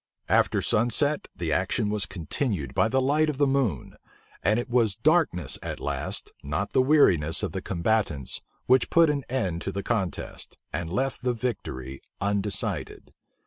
After 0.29 0.63
sunset, 0.63 1.27
the 1.35 1.51
action 1.51 1.91
was 1.91 2.07
continued 2.07 2.73
by 2.73 2.87
the 2.87 2.99
light 2.99 3.29
of 3.29 3.37
the 3.37 3.45
moon; 3.45 3.97
and 4.41 4.59
it 4.59 4.67
was 4.67 4.95
darkness 4.95 5.59
at 5.61 5.79
last, 5.79 6.31
not 6.41 6.71
the 6.73 6.81
weariness 6.81 7.43
of 7.43 7.51
the 7.51 7.61
combatants, 7.61 8.41
which 8.65 8.89
put 8.89 9.11
an 9.11 9.23
end 9.29 9.61
to 9.61 9.71
the 9.71 9.83
contest, 9.83 10.57
and 10.73 10.89
left 10.91 11.21
the 11.21 11.33
victory 11.33 11.99
undecided. 12.19 13.11